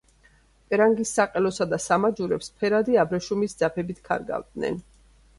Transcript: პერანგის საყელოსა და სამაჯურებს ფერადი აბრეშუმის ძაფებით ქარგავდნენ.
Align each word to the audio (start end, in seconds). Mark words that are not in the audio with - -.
პერანგის 0.69 1.09
საყელოსა 1.17 1.67
და 1.73 1.77
სამაჯურებს 1.83 2.49
ფერადი 2.61 2.97
აბრეშუმის 3.01 3.53
ძაფებით 3.61 4.01
ქარგავდნენ. 4.09 4.81